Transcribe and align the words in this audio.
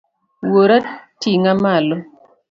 Wuora 0.51 0.77
ting'a 1.21 1.53
malo. 1.63 1.95